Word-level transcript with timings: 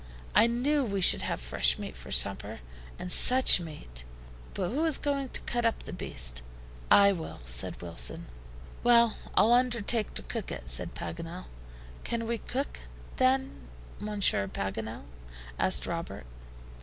I 0.33 0.47
knew 0.47 0.83
we 0.83 0.99
should 0.99 1.21
have 1.21 1.39
fresh 1.39 1.77
meat 1.77 1.95
for 1.95 2.09
supper, 2.11 2.61
and 2.97 3.11
such 3.11 3.59
meat! 3.59 4.03
But 4.55 4.69
who 4.71 4.83
is 4.85 4.97
going 4.97 5.29
to 5.29 5.41
cut 5.41 5.63
up 5.63 5.83
the 5.83 5.93
beast?" 5.93 6.41
"I 6.89 7.11
will," 7.11 7.39
said 7.45 7.83
Wilson. 7.83 8.25
"Well, 8.83 9.15
I'll 9.35 9.53
undertake 9.53 10.15
to 10.15 10.23
cook 10.23 10.51
it," 10.51 10.69
said 10.69 10.95
Paganel. 10.95 11.45
"Can 12.03 12.27
you 12.27 12.39
cook, 12.39 12.79
then, 13.17 13.67
Monsieur 13.99 14.47
Paganel?" 14.47 15.03
asked 15.59 15.85
Robert. 15.85 16.25